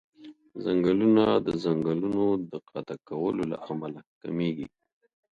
ځنګلونه 0.63 1.23
د 1.45 1.47
ځنګلونو 1.63 2.23
د 2.51 2.53
قطع 2.69 2.97
کولو 3.07 3.43
له 3.51 3.57
امله 3.69 3.99
کميږي. 4.21 4.67